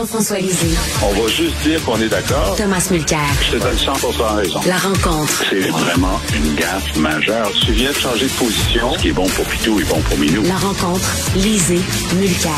[0.00, 0.78] Jean-François Lisée.
[1.02, 2.56] On va juste dire qu'on est d'accord.
[2.56, 3.18] Thomas Mulcair.
[3.42, 3.92] Je te donne 100
[4.34, 4.60] raison.
[4.66, 5.44] La rencontre.
[5.50, 7.52] C'est vraiment une gaffe majeure.
[7.66, 8.94] Tu viens de changer de position.
[8.94, 10.42] Ce qui est bon pour Pitou est bon pour Minou.
[10.44, 11.04] La rencontre.
[11.36, 11.82] Lisée.
[12.14, 12.50] Mulcair.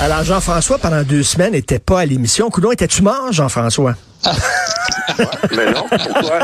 [0.00, 2.48] Alors, Jean-François, pendant deux semaines, n'était pas à l'émission.
[2.48, 3.94] Coudon, étais-tu mort, Jean-François?
[5.56, 6.38] Mais non, pourquoi?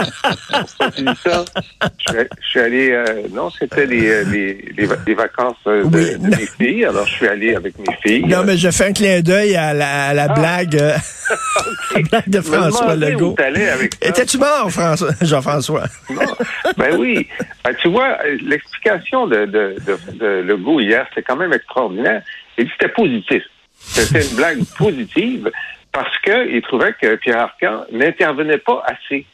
[0.51, 1.45] Pourquoi tu dis ça?
[1.83, 5.57] Je, suis- je suis allé, euh, non, c'était les, euh, les, les, va- les vacances
[5.67, 6.19] euh, de, Oui.
[6.19, 8.25] de mes filles, alors je suis allé avec mes filles.
[8.27, 10.97] Non, mais je fais un clin d'œil à la, à la blague, euh,
[11.95, 13.35] la blague de François Legault.
[14.03, 15.85] Étais-tu mort, François, Jean-François?
[16.11, 16.23] Non.
[16.77, 17.27] Ben oui.
[17.65, 22.23] Ben, tu vois, l'explication de, de, Legault hier, c'est quand même extraordinaire.
[22.59, 23.43] Il dit c'était positif.
[23.79, 25.51] C'était une blague positive
[25.97, 29.25] parce qu'il trouvait que Pierre Arcan n'intervenait pas assez.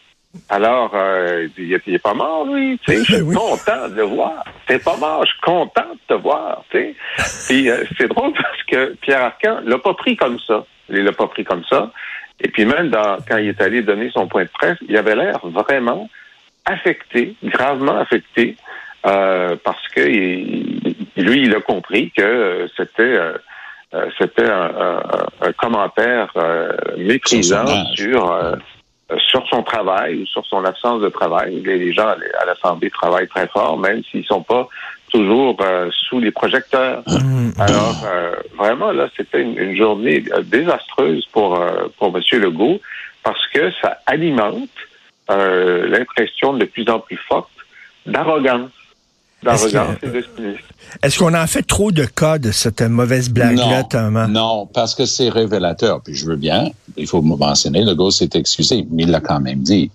[0.48, 2.78] Alors, euh, il dit, il est pas mort, lui.
[2.86, 3.34] Tu sais, je suis Ben oui.
[3.34, 4.44] content de le voir.
[4.66, 6.64] T'es pas mort, je suis content de te voir.
[6.70, 6.94] Tu sais.
[7.48, 10.64] Puis euh, c'est drôle parce que Pierre Arcan l'a pas pris comme ça.
[10.88, 11.90] Il l'a pas pris comme ça.
[12.40, 15.16] Et puis même dans, quand il est allé donner son point de presse, il avait
[15.16, 16.08] l'air vraiment
[16.64, 18.56] affecté, gravement affecté,
[19.04, 23.18] euh, parce que il- lui, il a compris que euh, c'était
[23.94, 25.02] euh, c'était un, un-
[25.48, 28.54] un commentaire euh, méprisant Sur euh,
[29.28, 31.60] sur son travail ou sur son absence de travail.
[31.62, 32.08] Les, gens
[32.40, 34.66] à l'Assemblée travaillent très fort, même s'ils sont pas
[35.10, 37.02] toujours euh, sous les projecteurs.
[37.58, 42.22] Alors, euh, vraiment, là, c'était une, une journée désastreuse pour, euh, pour M.
[42.40, 42.80] Legault
[43.22, 44.70] parce que ça alimente
[45.30, 47.50] euh, l'impression de plus en plus forte
[48.06, 48.70] d'arrogance.
[51.02, 54.26] Est-ce qu'on en fait trop de cas de cette mauvaise blague-là, non, Thomas?
[54.28, 56.00] non, parce que c'est révélateur.
[56.02, 59.20] Puis je veux bien, il faut me mentionner, le gars s'est excusé, mais il l'a
[59.20, 59.90] quand même dit.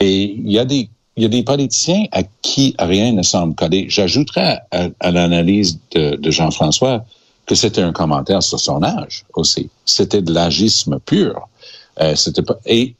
[0.00, 3.54] Et il y a des il y a des politiciens à qui rien ne semble
[3.54, 3.86] coller.
[3.90, 7.04] J'ajouterais à, à l'analyse de, de Jean-François
[7.46, 9.68] que c'était un commentaire sur son âge aussi.
[9.84, 11.48] C'était de l'agisme pur.
[12.00, 12.94] Euh, c'était pas et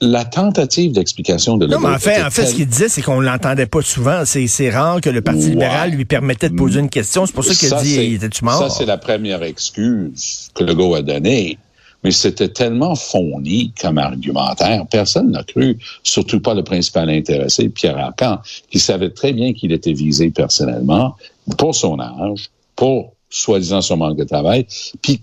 [0.00, 3.20] la tentative d'explication de Non, mais en fait, en fait, ce qu'il disait, c'est qu'on
[3.20, 4.24] l'entendait pas souvent.
[4.24, 5.50] C'est, rare que le Parti Ouais.
[5.50, 7.24] libéral lui permettait de poser une question.
[7.24, 8.58] C'est pour ça qu'il a dit, était-tu mort?
[8.58, 11.58] Ça, c'est la première excuse que Legault a donnée.
[12.04, 14.86] Mais c'était tellement fourni comme argumentaire.
[14.88, 18.38] Personne n'a cru, surtout pas le principal intéressé, Pierre Arcan,
[18.70, 21.16] qui savait très bien qu'il était visé personnellement
[21.58, 24.66] pour son âge, pour soi-disant son manque de travail.
[25.02, 25.20] Puis,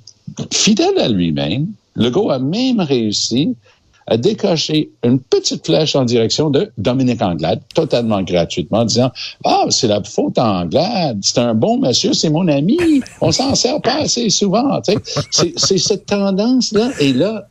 [0.52, 3.56] fidèle à lui-même, Legault a même réussi
[4.08, 9.12] à décocher une petite flèche en direction de Dominique Anglade, totalement gratuitement, en disant
[9.46, 12.78] Ah, c'est la faute à Anglade, c'est un bon monsieur, c'est mon ami,
[13.22, 14.82] on s'en sert pas assez souvent.
[15.32, 16.92] C'est cette tendance-là.
[17.00, 17.48] Et là,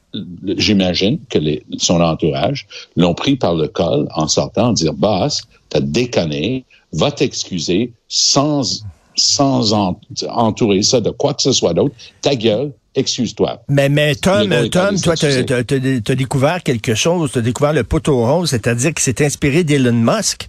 [0.56, 1.38] j'imagine que
[1.78, 7.10] son entourage l'ont pris par le col en sortant, en dire Boss, t'as déconné, va
[7.10, 8.84] t'excuser sans,
[9.16, 9.98] sans en-
[10.28, 11.94] entourer ça de quoi que ce soit d'autre.
[12.20, 13.62] Ta gueule, excuse-toi.
[13.68, 17.30] Mais, mais Tom, Tom, toi, t'as- t'as découvert quelque chose.
[17.32, 20.48] T'as découvert le poteau rose, c'est-à-dire qu'il s'est inspiré d'Elon Musk?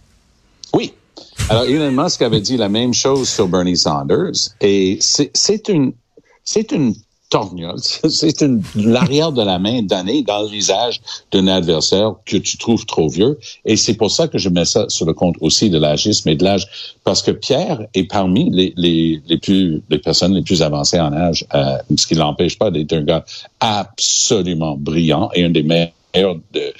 [0.73, 0.93] Oui.
[1.49, 4.31] Alors, Elon Musk avait dit la même chose sur Bernie Sanders.
[4.61, 5.93] Et c'est c'est une,
[6.43, 6.93] c'est une
[7.33, 7.79] torgnole.
[8.09, 8.45] C'est
[8.75, 11.01] l'arrière de la main donnée dans le visage
[11.31, 13.39] d'un adversaire que tu trouves trop vieux.
[13.65, 16.35] Et c'est pour ça que je mets ça sur le compte aussi de l'agisme et
[16.35, 16.67] de l'âge.
[17.03, 21.11] Parce que Pierre est parmi les, les, les plus, les personnes les plus avancées en
[21.11, 23.25] âge, euh, ce qui l'empêche pas d'être un gars
[23.59, 26.73] absolument brillant et un des meilleurs de,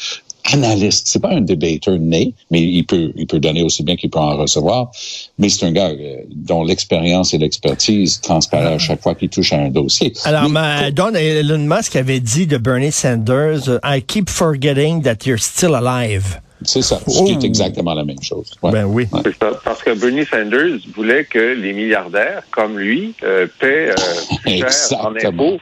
[0.52, 1.08] analyste.
[1.08, 4.20] C'est pas un débatteur né, mais il peut, il peut donner aussi bien qu'il peut
[4.20, 4.92] en recevoir.
[5.40, 9.54] Mais c'est un gars euh, dont l'expérience et l'expertise transparaissent à chaque fois qu'il touche
[9.54, 10.14] à un dossier.
[10.26, 15.02] Alors, Mais ma, Don Elon Musk avait dit de Bernie Sanders, euh, I keep forgetting
[15.04, 16.40] that you're still alive.
[16.66, 17.40] c'est ça, ce qui Oh.
[17.42, 18.52] est exactement la même chose.
[18.62, 18.72] Ouais.
[18.72, 19.08] Ben oui.
[19.12, 19.20] Ouais.
[19.26, 19.52] C'est ça.
[19.66, 23.96] Parce que Bernie Sanders voulait que les milliardaires, comme lui, euh, paient euh,
[24.44, 25.28] plus cher en Exactement.
[25.28, 25.60] impôts.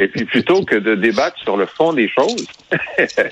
[0.00, 2.44] Et puis plutôt que de débattre sur le fond des choses.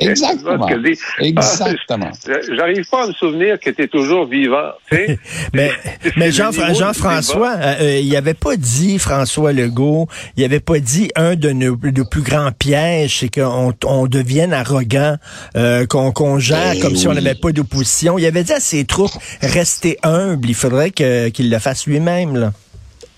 [0.00, 0.66] Exactement.
[0.78, 2.10] Des- Exactement.
[2.28, 4.70] Ah, J'arrive pas à me souvenir que tu es toujours vivant.
[4.88, 5.18] tu sais.
[5.52, 5.70] Mais,
[6.16, 10.06] mais C'est Jean, Jean-François, euh, euh, il avait pas dit, François Legault,
[10.36, 15.16] il avait pas dit un de nos, plus grands pièges, c'est qu'on on devienne arrogant,
[15.56, 18.18] euh, qu'on qu'on gère Eh comme si on n'avait pas d'opposition.
[18.18, 19.12] Il avait dit à ses troupes,
[19.42, 22.52] restez humbles, il faudrait que- qu'il le fasse lui-même.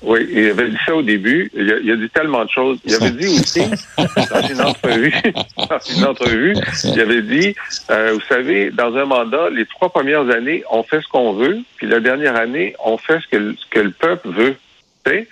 [0.02, 1.50] Oui, il avait dit ça au début.
[1.54, 2.78] Il a, il a dit tellement de choses.
[2.84, 3.60] Il avait dit aussi,
[4.30, 5.12] dans une entrevue,
[5.70, 6.54] dans une entrevue,
[6.84, 7.54] il avait dit,
[7.90, 11.58] euh, vous savez, dans un mandat, les trois premières années, on fait ce qu'on veut,
[11.76, 14.56] puis la dernière année, on fait ce que, le- ce que le peuple veut.
[15.04, 15.28] Tu sais?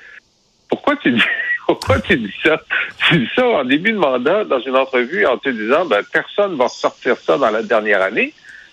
[0.68, 1.22] Pourquoi tu dis
[1.66, 2.60] pourquoi tu dis ça?
[3.08, 6.56] Tu dis ça en début de mandat dans une entrevue en te disant ben, personne
[6.56, 8.32] va ressortir ça dans la dernière année.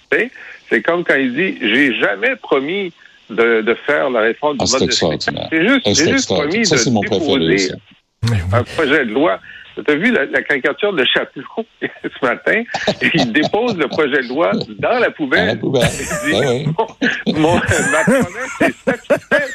[0.09, 0.31] Tu sais?
[0.69, 2.93] C'est comme quand il dit j'ai jamais promis
[3.31, 4.91] de, de faire la réforme du Ah, mode de.
[4.93, 6.65] C'est juste, Ah, juste promis.
[6.65, 7.53] Ça, de mon préféré déposer.
[7.55, 7.71] aussi.
[8.53, 9.39] un projet de loi.
[9.73, 11.45] Tu as vu la, la, caricature de Chapelot
[11.81, 12.61] ce matin?
[13.13, 15.47] Il dépose le projet de loi dans la poubelle.
[15.47, 15.89] Dans la poubelle.
[16.25, 16.51] Il dit, Ah
[17.25, 17.33] oui.
[17.39, 19.53] mon, ma promesse est satisfaite.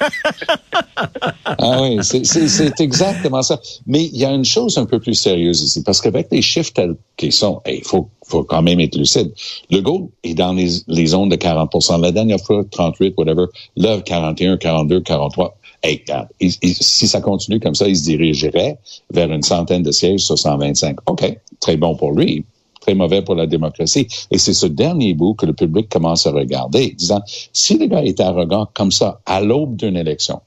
[1.46, 3.60] Ah oui, c'est- exactement ça.
[3.86, 6.72] Mais il y a une chose un peu plus sérieuse ici, parce qu'avec les chiffres
[6.74, 9.32] tels qu'ils sont, il faut, faut quand même être lucide.
[9.70, 13.46] Le gold est dans les, les zones de 40% La dernière fois, 38, whatever.
[13.76, 15.56] Là, 41, 42, 43.
[15.82, 18.78] Hey, regarde, si ça continue comme ça, il se dirigerait
[19.12, 20.96] vers une centaine de sièges sur 125.
[21.06, 22.44] OK, très bon pour lui
[22.80, 24.06] très mauvais pour la démocratie.
[24.30, 27.20] Et c'est ce dernier bout que le public commence à regarder, disant,
[27.52, 30.40] si le gars est arrogant comme ça à l'aube d'une élection,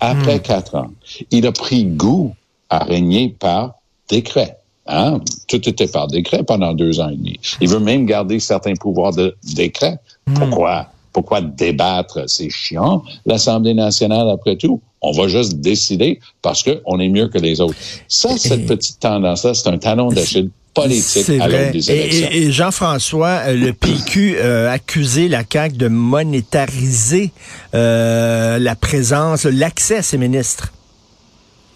[0.00, 0.90] après quatre ans,
[1.30, 2.34] il a pris goût
[2.70, 3.74] à régner par
[4.08, 4.58] décret.
[4.86, 5.20] Hein?
[5.48, 7.38] Tout était par décret pendant deux ans et demi.
[7.60, 9.98] Il veut même garder certains pouvoirs de décret.
[10.34, 10.88] Pourquoi?
[11.12, 12.24] Pourquoi débattre?
[12.26, 13.02] C'est chiant.
[13.24, 17.76] L'Assemblée nationale, après tout, on va juste décider parce qu'on est mieux que les autres.
[18.08, 21.64] Ça, cette petite tendance-là, c'est un talon d'Achille politique C'est à vrai.
[21.66, 22.28] l'aube des Et, élections.
[22.32, 27.30] et- et Jean-François, euh, le PQ a accusé la CAQ de monétariser
[27.74, 30.68] euh, la présence, l'accès à ses ministres.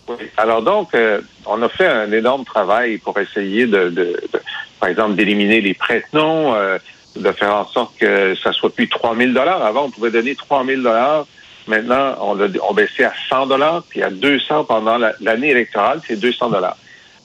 [0.08, 0.16] Oui.
[0.36, 3.90] Alors donc, euh, on a fait un énorme travail pour essayer de, de-
[4.32, 4.40] de-
[4.80, 6.78] par exemple, d'éliminer les prête-noms, euh,
[7.16, 9.62] de faire en sorte que ça soit plus 3 000 dollars.
[9.64, 11.26] Avant, on pouvait donner 3 000 dollars.
[11.66, 16.48] Maintenant, on baissé à 100 dollars, puis à 200 pendant la- l'année électorale, c'est 200
[16.48, 16.76] dollars.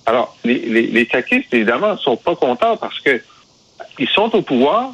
[0.05, 3.21] Alors, les, les, les caquistes, évidemment, sont pas contents parce que
[3.99, 4.91] ils sont au pouvoir,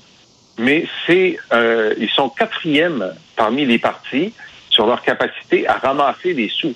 [0.57, 4.33] mais c'est euh, ils sont quatrièmes parmi les partis
[4.69, 6.73] sur leur capacité à ramasser des sous.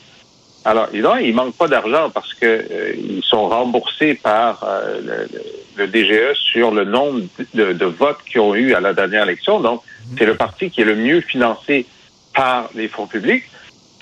[0.65, 5.27] Alors, évidemment, il manque pas d'argent parce que euh, ils sont remboursés par euh,
[5.75, 7.21] le, le- DGE sur le nombre
[7.53, 9.59] de, de votes qu'ils ont eu à la dernière élection.
[9.59, 9.81] Donc,
[10.17, 11.85] c'est le parti qui est le mieux financé
[12.33, 13.43] par les fonds publics,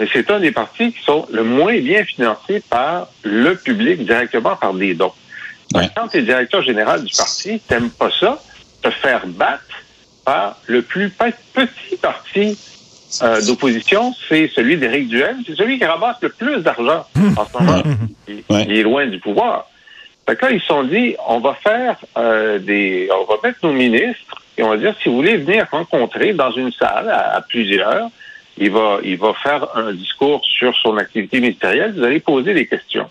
[0.02, 4.56] mais c'est un des partis qui sont le moins bien financés par le public directement
[4.56, 5.14] par des dons.
[5.76, 5.88] Ouais.
[5.96, 8.42] Quand tu es directeur général du parti, t'aimes pas ça,
[8.82, 9.64] te faire battre
[10.26, 12.58] par le plus pe- petit parti
[13.22, 15.38] euh, d'opposition, c'est celui d'Éric Duhem.
[15.46, 17.06] C'est celui qui ramasse le plus d'argent
[17.38, 17.84] en ce moment.
[18.28, 18.66] Il, Ouais.
[18.68, 19.68] il est loin du pouvoir.
[20.28, 23.08] Fait que là, ils se sont dit, on va faire euh, des...
[23.12, 26.52] On va mettre nos ministres et on va dire, si vous voulez venir rencontrer dans
[26.52, 28.08] une salle à, à plusieurs,
[28.62, 32.68] il va, il va faire un discours sur son activité ministérielle, vous allez poser des
[32.68, 33.10] questions.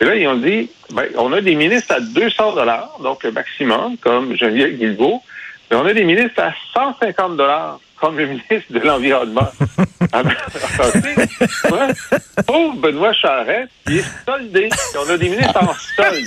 [0.00, 3.32] Et là, ils ont dit, ben, on a des ministres à 200 dollars, donc le
[3.32, 5.22] maximum, comme Geneviève Guilbeault,
[5.70, 9.48] mais on a des ministres à 150 dollars, comme le ministre de l'Environnement.
[11.70, 11.88] Ouais,
[12.46, 14.68] pauvre Benoît Charette, il est soldé.
[14.96, 16.24] On a des ministres en solde.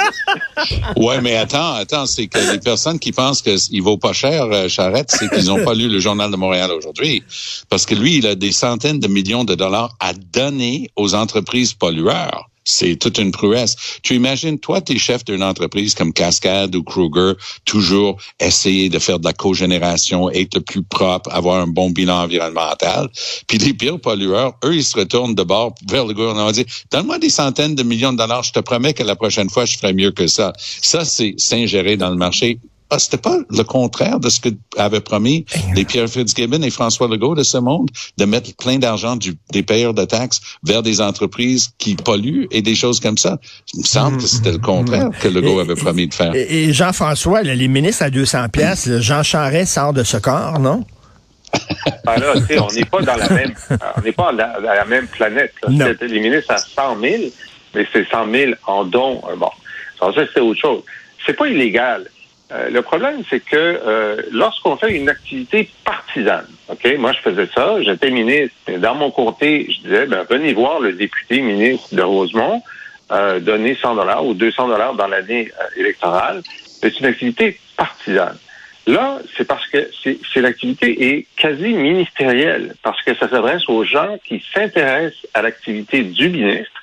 [0.97, 4.67] Ouais, mais attends, attends, c'est que les personnes qui pensent qu'il vaut pas cher, euh,
[4.67, 7.23] Charette, c'est qu'ils n'ont pas lu le Journal de Montréal aujourd'hui.
[7.69, 11.73] Parce que lui, il a des centaines de millions de dollars à donner aux entreprises
[11.73, 12.48] pollueurs.
[12.71, 13.75] C'est toute une prouesse.
[14.03, 17.33] Tu imagines, toi, tu es chef d'une entreprise comme Cascade ou Kruger,
[17.65, 23.09] toujours essayer de faire de la cogénération, être plus propre, avoir un bon bilan environnemental.
[23.47, 26.83] Puis les pires pollueurs, eux, ils se retournent de bord vers le gouvernement et disent,
[26.91, 29.75] donne-moi des centaines de millions de dollars, je te promets que la prochaine fois, je
[29.75, 30.53] ferai mieux que ça.
[30.59, 32.59] Ça, c'est s'ingérer dans le marché.
[32.91, 35.45] Ah, c'était pas le contraire de ce que avaient promis
[35.75, 39.15] les Pierre Fitzgibbon et François Legault de ce monde, de mettre plein d'argent
[39.51, 43.37] des payeurs de taxes vers des entreprises qui polluent et des choses comme ça.
[43.75, 46.33] Il me semble que c'était le contraire que Legault Et- avait promis de faire.
[46.33, 50.83] Et, et Jean-François, les ministres à 200 pièces, Jean Charest sort de ce corps, non?
[52.05, 53.53] Ben là, tu sais, on n'est pas dans la même,
[53.97, 55.53] on n'est pas dans la, même planète.
[55.67, 57.13] les ministres à 100 000,
[57.75, 59.21] mais c'est 100 000 en dons.
[59.29, 59.49] Euh, Bon,
[59.99, 60.81] ça, c'est autre chose.
[61.25, 62.07] C'est pas illégal.
[62.51, 67.47] Euh, le problème, c'est que euh, lorsqu'on fait une activité partisane, ok, moi je faisais
[67.53, 71.93] ça, j'étais ministre, et dans mon comté, je disais, ben venez voir le député ministre
[71.93, 72.63] de Rosemont,
[73.11, 76.41] euh, donner 100 dollars ou 200 dollars dans l'année euh, électorale.
[76.81, 78.37] C'est une activité partisane.
[78.87, 84.17] Là, c'est parce que c'est l'activité est quasi ministérielle, parce que ça s'adresse aux gens
[84.25, 86.81] qui s'intéressent à l'activité du ministre.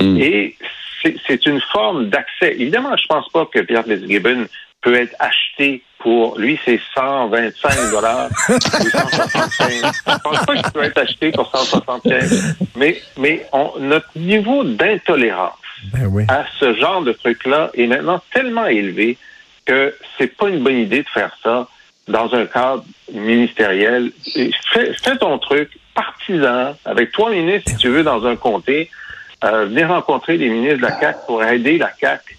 [0.00, 0.18] Mm.
[0.20, 0.56] Et
[1.02, 2.54] c'est- c'est une forme d'accès.
[2.58, 4.46] Évidemment, je pense pas que Pierre Fitzgibbon
[4.80, 9.70] peut être acheté pour lui, c'est 125 dollars ou 165.
[9.72, 12.54] Je pense pas qu'il peut être acheté pour 175.
[12.76, 15.58] Mais, mais on, notre niveau d'intolérance
[15.92, 16.24] Ben oui.
[16.28, 19.18] à ce genre de truc-là est maintenant tellement élevé
[19.66, 21.66] que c'est pas une bonne idée de faire ça
[22.06, 24.12] dans un cadre ministériel.
[24.72, 28.88] Fais, fais ton truc partisan avec toi, ministre, si tu veux, dans un comté.
[29.44, 32.37] Euh, venez rencontrer les ministres de la CAC pour aider la CAC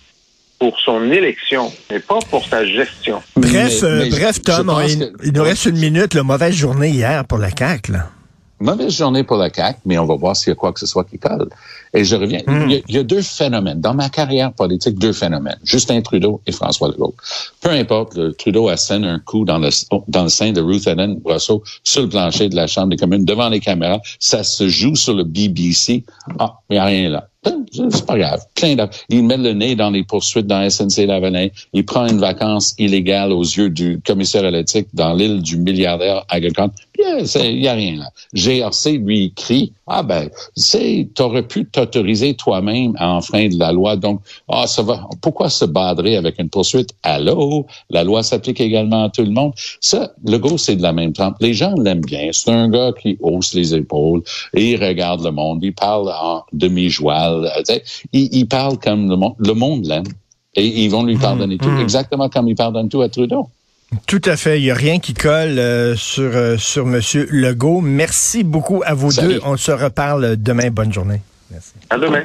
[0.60, 3.22] pour son élection, mais pas pour sa gestion.
[3.36, 6.14] Bref, Mais- euh, mais bref, je Tom, on- il, que- il nous reste une minute.
[6.14, 7.94] Là, mauvaise journée hier pour la CAQ.
[7.94, 8.08] Là.
[8.62, 10.86] mauvaise journée pour la CAQ, mais on va voir s'il y a quoi que ce
[10.86, 11.48] soit qui colle.
[11.94, 13.80] Et je reviens, il, y a, il, y a, deux phénomènes.
[13.80, 15.58] Dans ma carrière politique, deux phénomènes.
[15.64, 17.16] Justin Trudeau et François Legault.
[17.62, 19.70] Peu importe, le, Trudeau assène un coup dans le,
[20.10, 23.24] dans le sein de Ruth Ellen Brosseau sur le plancher de la Chambre des communes,
[23.24, 24.02] devant les caméras.
[24.20, 26.04] Ça se joue sur le BBC.
[26.38, 27.30] Ah, il n'y a rien là.
[27.72, 28.42] C'est pas grave.
[28.56, 28.76] Plein
[29.10, 31.48] il met le nez dans les poursuites dans SNC Lavalin.
[31.74, 36.26] Il prend une vacance illégale aux yeux du commissaire à l'éthique dans l'île du milliardaire
[36.30, 36.72] agricole.
[36.98, 38.10] Il n'y a rien là.
[38.34, 43.96] GRC lui crie Ah ben, c'est t'aurais pu t'autoriser toi-même à enfreindre la loi.
[43.96, 45.08] Donc, ah, ça va.
[45.22, 46.90] Pourquoi se badrer avec une poursuite?
[47.04, 47.66] Allô?
[47.90, 49.54] La loi s'applique également à tout le monde.
[49.80, 51.36] Ça, le gars, c'est de la même trempe.
[51.40, 52.30] Les gens l'aiment bien.
[52.34, 54.22] C'est un gars qui hausse les épaules
[54.54, 55.60] et il regarde le monde.
[55.64, 57.29] Il parle en demi-joie.
[58.14, 59.36] Il, il, parle comme le monde.
[59.40, 60.06] Le monde l'aime.
[60.56, 61.80] Et ils vont lui pardonner mmh, tout, mmh.
[61.80, 63.50] exactement comme ils pardonnent tout à Trudeau.
[64.08, 64.60] Tout à fait.
[64.60, 67.02] Il n'y a rien qui colle euh, sur, euh, sur M.
[67.30, 67.82] Legault.
[67.82, 69.36] Merci beaucoup à vous Salut.
[69.36, 69.42] deux.
[69.44, 70.70] On se reparle demain.
[70.70, 71.22] Bonne journée.
[71.52, 71.74] Merci.
[71.90, 72.24] À demain.